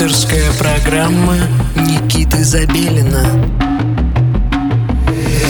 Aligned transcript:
Авторская 0.00 0.52
программа 0.52 1.34
Никиты 1.74 2.44
Забелина. 2.44 3.24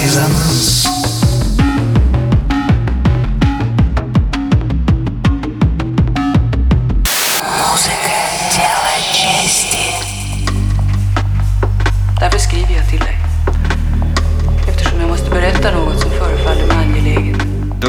Резонанс 0.03 0.48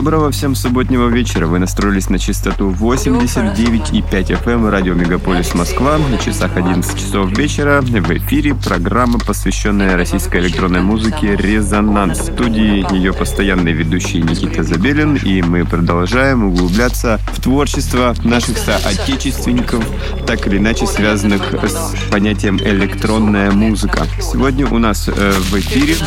Доброго 0.09 0.31
всем 0.31 0.55
субботнего 0.55 1.07
вечера. 1.07 1.45
Вы 1.45 1.59
настроились 1.59 2.09
на 2.09 2.17
частоту 2.17 2.71
89,5 2.71 4.43
FM 4.43 4.67
радио 4.67 4.95
Мегаполис 4.95 5.53
Москва. 5.53 5.99
На 5.99 6.17
часах 6.17 6.57
11 6.57 6.97
часов 6.97 7.29
вечера 7.37 7.81
в 7.81 8.17
эфире 8.17 8.55
программа, 8.55 9.19
посвященная 9.19 9.95
российской 9.95 10.41
электронной 10.41 10.81
музыке 10.81 11.35
«Резонанс». 11.35 12.21
В 12.21 12.33
студии 12.33 12.91
ее 12.91 13.13
постоянный 13.13 13.71
ведущий 13.71 14.19
Никита 14.23 14.63
Забелин, 14.63 15.15
и 15.17 15.43
мы 15.43 15.63
продолжаем 15.63 16.43
углубляться 16.45 17.19
в 17.31 17.39
творчество 17.39 18.15
наших 18.23 18.57
соотечественников, 18.57 19.85
так 20.25 20.47
или 20.47 20.57
иначе 20.57 20.87
связанных 20.87 21.53
с 21.53 21.93
понятием 22.09 22.57
электронная 22.57 23.51
музыка. 23.51 24.07
Сегодня 24.19 24.65
у 24.65 24.79
нас 24.79 25.07
э, 25.07 25.11
в 25.11 25.53
эфире 25.59 25.97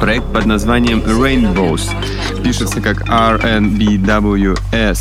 проект 0.00 0.32
под 0.32 0.46
названием 0.46 0.98
Rainbows. 0.98 1.88
Пишется 2.42 2.80
как 2.80 3.02
RNBWS. 3.08 4.98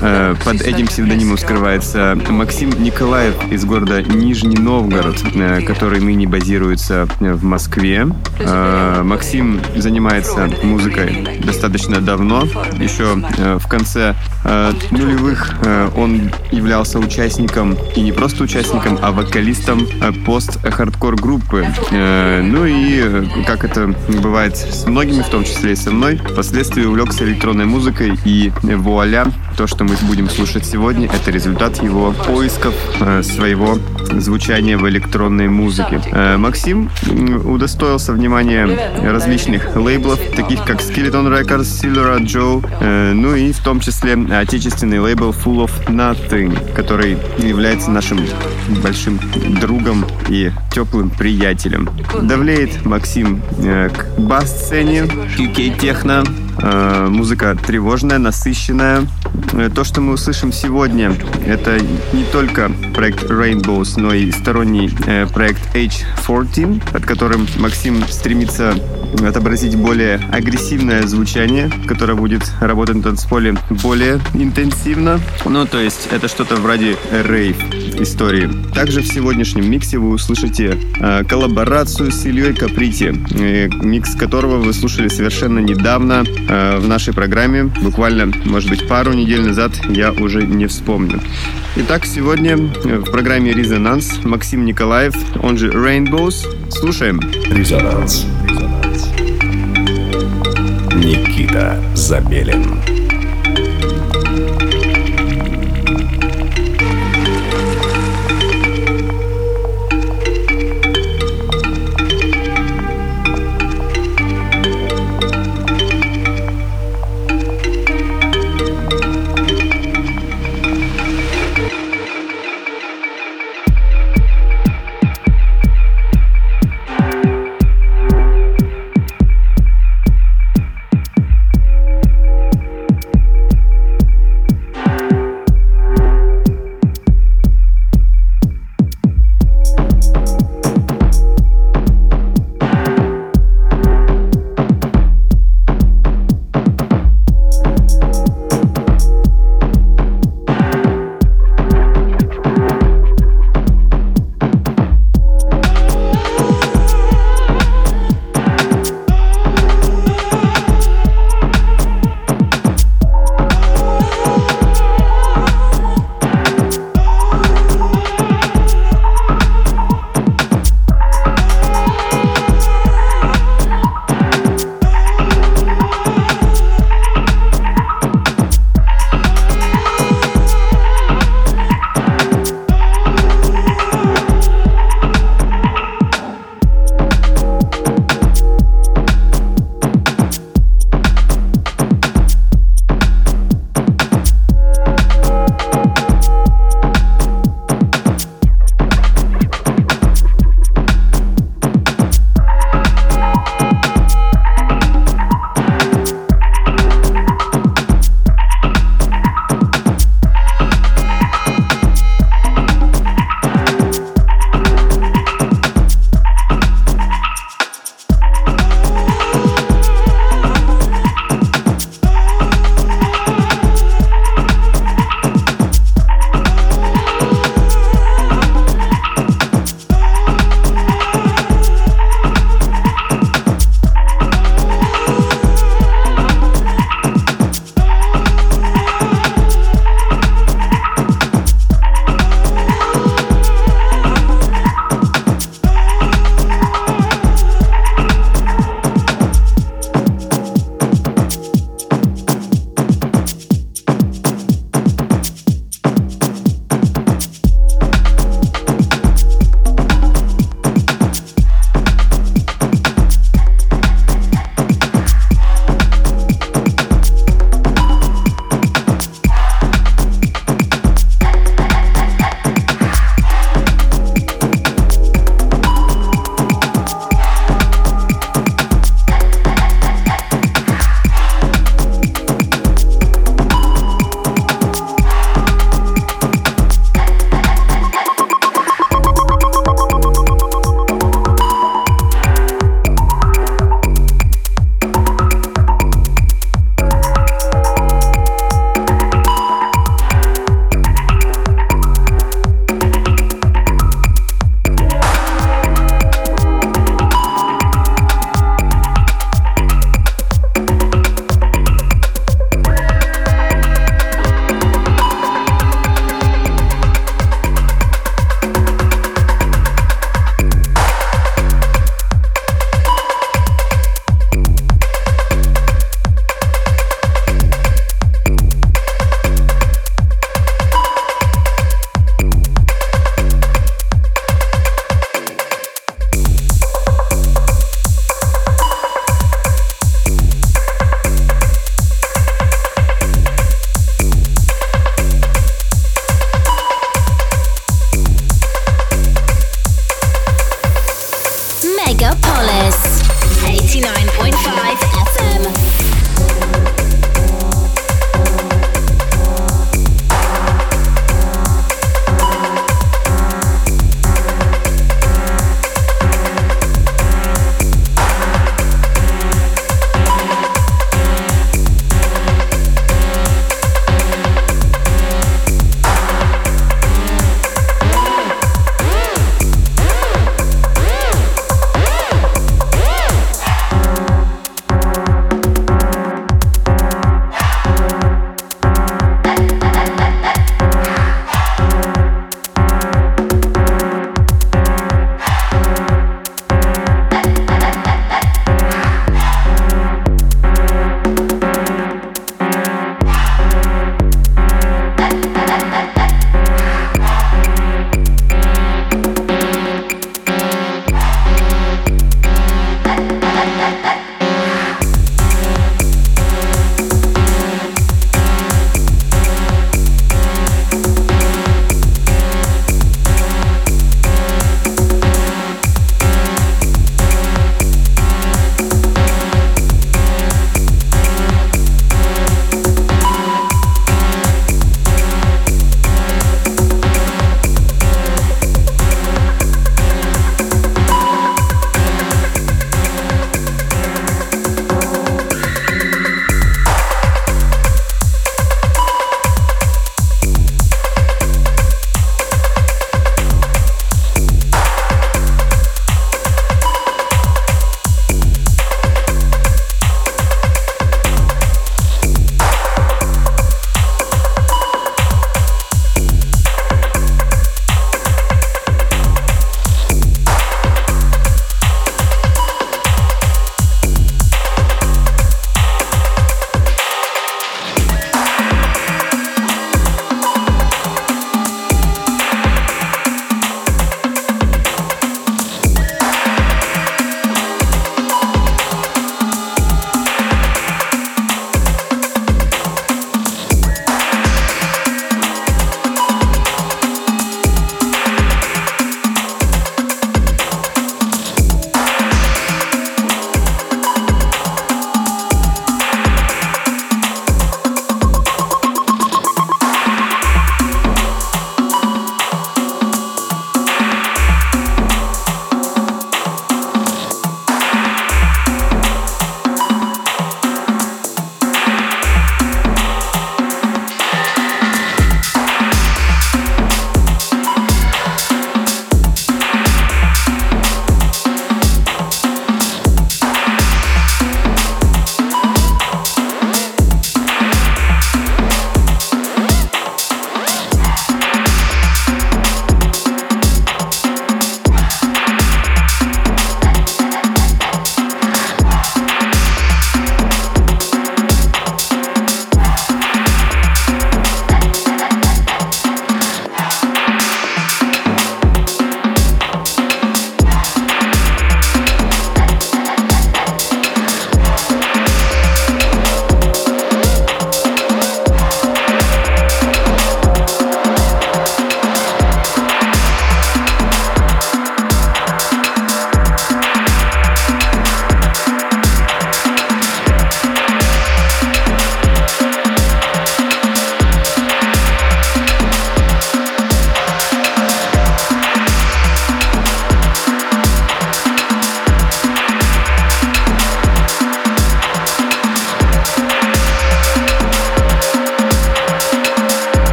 Э, 0.00 0.34
Под 0.44 0.60
этим 0.62 0.86
псевдонимом 0.86 1.38
скрывается 1.38 2.18
Максим 2.28 2.70
Николаев 2.82 3.34
из 3.50 3.64
города 3.64 4.02
Нижний 4.02 4.56
Новгород, 4.56 5.22
э, 5.34 5.60
который 5.62 6.00
ныне 6.00 6.26
базируется 6.26 7.06
в 7.20 7.44
Москве. 7.44 8.06
Э, 8.40 9.02
Максим 9.02 9.60
занимается 9.76 10.48
музыкой 10.62 11.40
достаточно 11.44 12.00
давно. 12.00 12.42
Еще 12.78 13.22
э, 13.38 13.58
в 13.58 13.66
конце 13.68 14.14
э, 14.44 14.72
нулевых 14.90 15.54
э, 15.64 15.88
он 15.96 16.30
являлся 16.52 16.98
участником, 16.98 17.76
и 17.94 18.00
не 18.00 18.12
просто 18.12 18.44
участником, 18.44 18.98
а 19.02 19.12
вокалистом 19.12 19.86
э, 20.00 20.12
пост-хардкор 20.24 21.16
группы. 21.16 21.66
Э, 21.90 22.42
Ну 22.42 22.64
и, 22.64 23.00
э, 23.02 23.24
как 23.46 23.64
это 23.64 23.94
бывает 24.22 24.56
с 24.56 24.86
многими, 24.86 25.22
в 25.22 25.28
том 25.28 25.44
числе 25.44 25.72
и 25.72 25.76
со 25.76 25.90
мной, 25.90 26.16
впоследствии 26.16 26.65
увлекся 26.74 27.24
электронной 27.24 27.66
музыкой, 27.66 28.18
и 28.24 28.52
вуаля, 28.62 29.26
то, 29.56 29.66
что 29.66 29.84
мы 29.84 29.96
будем 30.02 30.28
слушать 30.28 30.66
сегодня, 30.66 31.06
это 31.06 31.30
результат 31.30 31.82
его 31.82 32.12
поисков 32.12 32.74
э, 33.00 33.22
своего 33.22 33.78
звучания 34.12 34.76
в 34.76 34.86
электронной 34.88 35.48
музыке. 35.48 36.00
Э, 36.12 36.36
Максим 36.36 36.90
удостоился 37.44 38.12
внимания 38.12 38.68
различных 39.02 39.74
лейблов, 39.74 40.20
таких 40.36 40.62
как 40.64 40.80
Skeleton 40.80 41.28
Records, 41.28 41.62
Silver 41.62 42.20
Joe, 42.20 42.66
э, 42.80 43.12
ну 43.14 43.34
и 43.34 43.52
в 43.52 43.60
том 43.60 43.80
числе 43.80 44.14
отечественный 44.14 44.98
лейбл 44.98 45.30
Full 45.30 45.66
of 45.66 45.86
Nothing, 45.88 46.74
который 46.74 47.16
является 47.38 47.90
нашим 47.90 48.20
большим 48.82 49.18
другом 49.60 50.04
и 50.28 50.50
теплым 50.70 51.08
приятелем. 51.08 51.88
Давлеет 52.22 52.84
Максим 52.84 53.40
к 53.58 54.18
бас-сцене, 54.18 55.04
UK-техно, 55.38 56.24
Э, 56.58 57.08
музыка 57.08 57.56
тревожная, 57.66 58.18
насыщенная. 58.18 59.06
Э, 59.52 59.68
То, 59.74 59.84
что 59.84 60.00
мы 60.00 60.14
услышим 60.14 60.52
сегодня, 60.52 61.12
это 61.46 61.78
не 62.12 62.24
только 62.32 62.70
проект 62.94 63.24
Rainbows, 63.24 64.00
но 64.00 64.14
и 64.14 64.30
сторонний 64.30 64.90
э, 65.06 65.26
проект 65.26 65.74
H14, 65.74 66.92
под 66.92 67.04
которым 67.04 67.46
Максим 67.58 68.06
стремится 68.08 68.74
отобразить 69.26 69.76
более 69.76 70.16
агрессивное 70.32 71.02
звучание, 71.02 71.70
которое 71.86 72.14
будет 72.14 72.42
работать 72.60 72.96
на 72.96 73.02
танцполе 73.02 73.56
более 73.82 74.20
интенсивно. 74.34 75.20
Ну, 75.44 75.66
то 75.66 75.78
есть 75.78 76.08
это 76.10 76.28
что-то 76.28 76.56
вроде 76.56 76.96
рейв 77.12 77.56
истории. 78.00 78.50
Также 78.74 79.00
в 79.00 79.06
сегодняшнем 79.06 79.70
миксе 79.70 79.98
вы 79.98 80.10
услышите 80.10 80.78
коллаборацию 81.28 82.10
с 82.10 82.26
Ильей 82.26 82.52
Каприти, 82.52 83.14
микс 83.84 84.14
которого 84.14 84.58
вы 84.58 84.72
слушали 84.74 85.08
совершенно 85.08 85.60
недавно 85.60 86.24
в 86.48 86.86
нашей 86.86 87.12
программе, 87.12 87.64
буквально, 87.64 88.32
может 88.44 88.70
быть, 88.70 88.86
пару 88.88 89.12
недель 89.12 89.42
назад, 89.42 89.72
я 89.88 90.12
уже 90.12 90.44
не 90.46 90.66
вспомню. 90.66 91.20
Итак, 91.76 92.06
сегодня 92.06 92.52
э, 92.52 92.98
в 92.98 93.10
программе 93.10 93.52
«Резонанс» 93.52 94.24
Максим 94.24 94.64
Николаев, 94.64 95.14
он 95.42 95.58
же 95.58 95.70
Rainbows. 95.70 96.70
Слушаем. 96.70 97.20
Резонанс. 97.50 98.24
Никита 100.94 101.78
Забелин. 101.94 102.80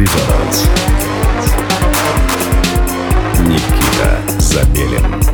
Реванс. 0.00 0.64
Никита 3.40 4.18
Забелин. 4.38 5.29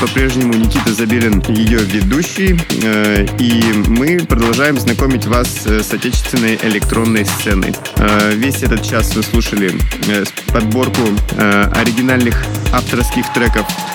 По-прежнему 0.00 0.54
Никита 0.54 0.92
Забелин, 0.92 1.42
ее 1.48 1.78
ведущий. 1.78 2.56
Э, 2.84 3.26
и 3.40 3.62
мы 3.88 4.18
продолжаем 4.18 4.78
знакомить 4.78 5.26
вас 5.26 5.66
с 5.66 5.92
отечественной 5.92 6.58
электронной 6.62 7.24
сценой. 7.24 7.74
Э, 7.96 8.32
весь 8.34 8.62
этот 8.62 8.82
час 8.82 9.16
вы 9.16 9.22
слушали 9.22 9.72
э, 10.08 10.24
подборку 10.52 11.02
оригинальных 11.36 12.44
авторских 12.72 13.32
треков 13.32 13.66
Э, 13.66 13.87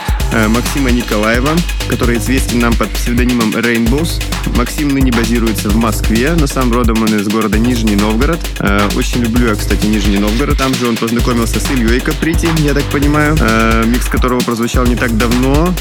Максима 0.50 0.90
Николаева, 0.90 1.52
который 1.88 2.18
известен 2.18 2.60
нам 2.60 2.74
под 2.74 2.90
псевдонимом 2.92 3.52
Rainbows. 3.52 4.22
Максим 4.58 4.90
ныне 4.90 5.12
базируется 5.12 5.70
в 5.70 5.76
Москве, 5.76 6.34
но 6.38 6.48
сам 6.48 6.72
родом 6.72 7.02
он 7.02 7.16
из 7.16 7.28
города 7.28 7.60
Нижний 7.60 7.96
Новгород. 7.96 8.40
Э, 8.60 8.90
очень 8.96 9.22
люблю 9.22 9.48
я, 9.48 9.56
кстати, 9.56 9.86
Нижний 9.86 10.18
Новгород. 10.18 10.58
Там 10.58 10.74
же 10.74 10.88
он 10.88 10.98
познакомился 10.98 11.60
с 11.60 11.70
Ильей 11.72 12.00
Каприти, 12.00 12.50
я 12.60 12.74
так 12.74 12.84
понимаю, 12.86 13.38
э, 13.40 13.84
микс 13.86 14.08
которого 14.08 14.40
прозвучал 14.40 14.86
не 14.86 14.96
так 14.96 15.16
давно. 15.18 15.74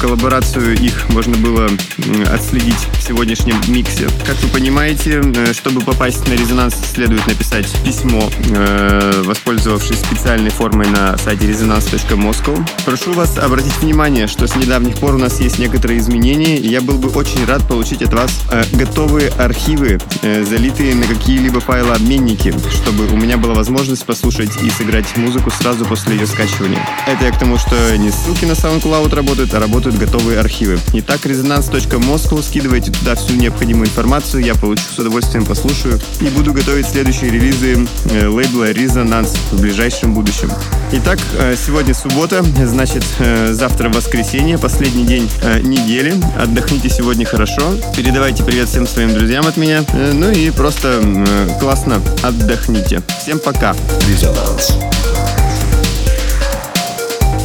Коллаборацию 0.00 0.76
их 0.78 1.08
можно 1.10 1.36
было 1.36 1.68
отследить 2.32 2.86
в 2.98 3.02
сегодняшнем 3.02 3.56
миксе. 3.68 4.08
Как 4.24 4.36
вы 4.42 4.48
понимаете, 4.48 5.22
чтобы 5.52 5.80
попасть 5.80 6.28
на 6.28 6.34
резонанс, 6.34 6.76
следует 6.94 7.26
написать 7.26 7.66
письмо, 7.84 8.30
воспользовавшись 9.24 9.98
специальной 9.98 10.50
формой 10.50 10.86
на 10.88 11.16
сайте 11.18 11.46
resonance.moscow. 11.46 12.64
Прошу 12.84 13.12
вас 13.12 13.38
обратить 13.38 13.76
внимание 13.78 13.95
внимание, 13.96 14.26
что 14.26 14.46
с 14.46 14.54
недавних 14.56 14.96
пор 14.96 15.14
у 15.14 15.18
нас 15.18 15.40
есть 15.40 15.58
некоторые 15.58 16.00
изменения, 16.00 16.56
я 16.56 16.82
был 16.82 16.98
бы 16.98 17.08
очень 17.08 17.42
рад 17.46 17.66
получить 17.66 18.02
от 18.02 18.12
вас 18.12 18.30
э, 18.50 18.62
готовые 18.74 19.30
архивы, 19.30 19.98
э, 20.20 20.44
залитые 20.44 20.94
на 20.94 21.06
какие-либо 21.06 21.60
файлообменники, 21.60 22.52
чтобы 22.70 23.06
у 23.06 23.16
меня 23.16 23.38
была 23.38 23.54
возможность 23.54 24.04
послушать 24.04 24.50
и 24.62 24.68
сыграть 24.68 25.16
музыку 25.16 25.50
сразу 25.50 25.86
после 25.86 26.16
ее 26.16 26.26
скачивания. 26.26 26.86
Это 27.06 27.24
я 27.24 27.32
к 27.32 27.38
тому, 27.38 27.56
что 27.56 27.74
не 27.96 28.10
ссылки 28.10 28.44
на 28.44 28.52
SoundCloud 28.52 29.14
работают, 29.14 29.54
а 29.54 29.60
работают 29.60 29.96
готовые 29.96 30.40
архивы. 30.40 30.78
Итак, 30.92 31.24
resonance.moscow, 31.24 32.42
скидывайте 32.42 32.92
туда 32.92 33.14
всю 33.14 33.32
необходимую 33.32 33.86
информацию, 33.86 34.44
я 34.44 34.54
получу 34.56 34.82
с 34.94 34.98
удовольствием 34.98 35.46
послушаю 35.46 35.98
и 36.20 36.24
буду 36.24 36.52
готовить 36.52 36.86
следующие 36.86 37.30
релизы 37.30 37.86
э, 38.10 38.26
лейбла 38.26 38.72
Resonance 38.72 39.38
в 39.52 39.60
ближайшем 39.62 40.12
будущем. 40.12 40.50
Итак, 40.92 41.18
э, 41.38 41.56
сегодня 41.56 41.94
суббота, 41.94 42.42
значит, 42.66 43.04
э, 43.20 43.54
завтра 43.54 43.85
завтра 43.86 44.00
воскресенье, 44.00 44.58
последний 44.58 45.04
день 45.04 45.30
э, 45.42 45.60
недели. 45.60 46.14
Отдохните 46.40 46.88
сегодня 46.88 47.24
хорошо. 47.24 47.62
Передавайте 47.96 48.42
привет 48.42 48.68
всем 48.68 48.86
своим 48.86 49.12
друзьям 49.14 49.46
от 49.46 49.56
меня. 49.56 49.84
Э, 49.92 50.12
ну 50.12 50.30
и 50.30 50.50
просто 50.50 51.00
э, 51.02 51.48
классно 51.60 52.00
отдохните. 52.22 53.02
Всем 53.20 53.38
пока. 53.38 53.74
Резонанс. 54.08 54.72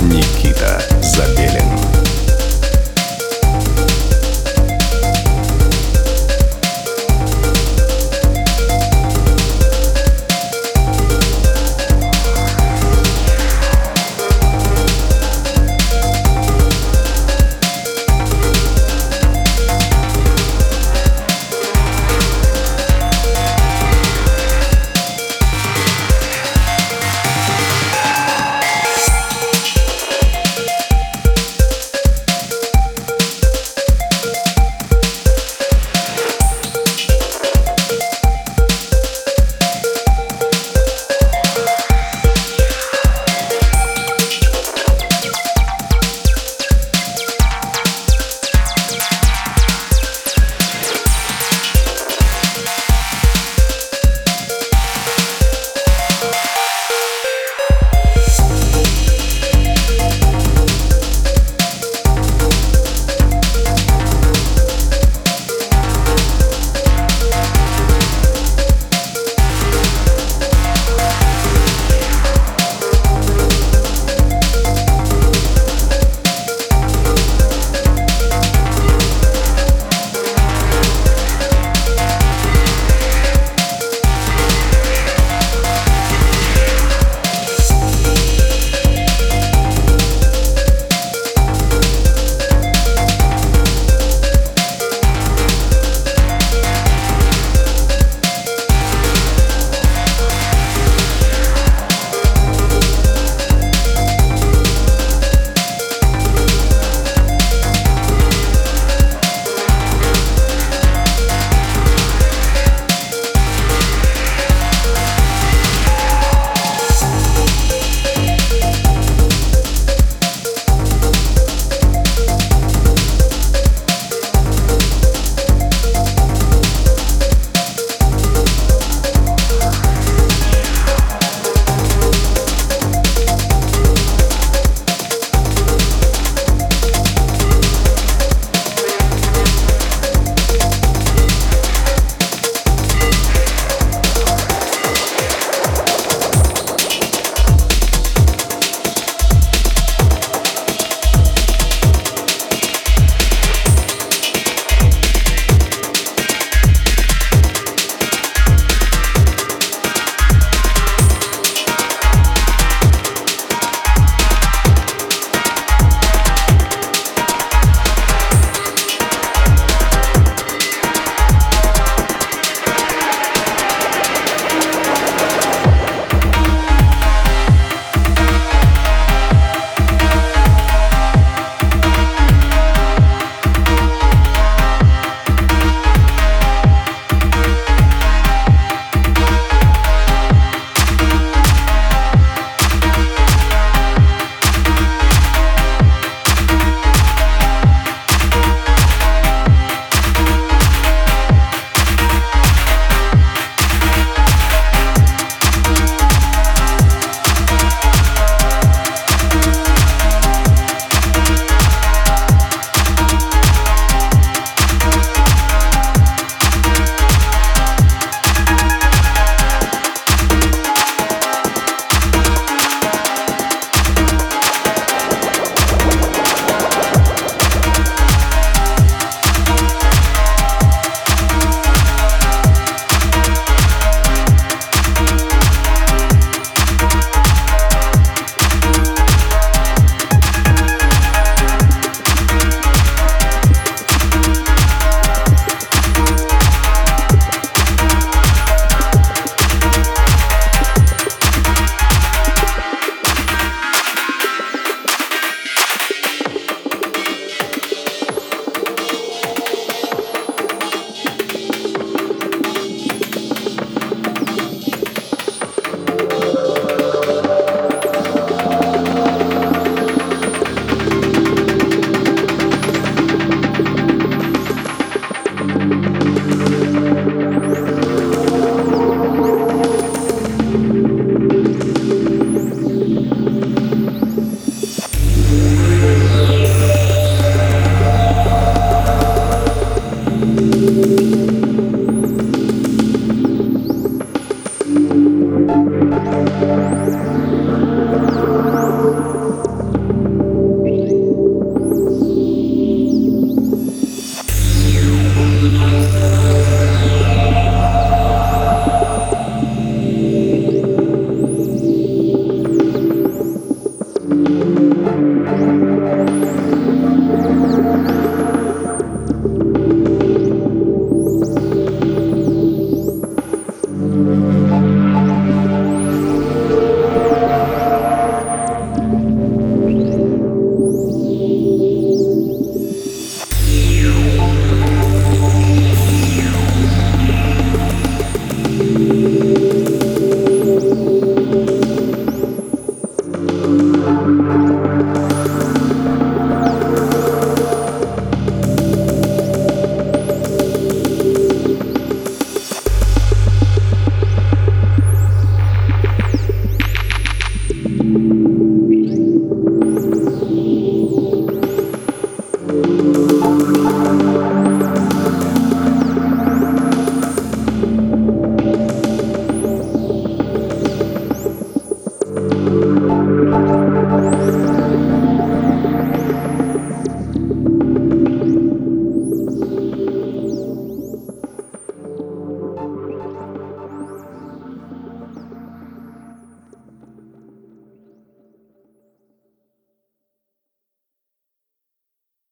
Никита 0.01 0.81
Забелин. 1.01 1.70